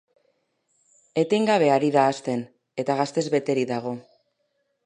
Etengabe 1.23 1.69
ari 1.75 1.93
da 1.97 2.07
hazten, 2.13 2.43
eta 2.85 2.99
gaztez 3.03 3.29
beterik 3.37 3.73
dago. 3.77 3.97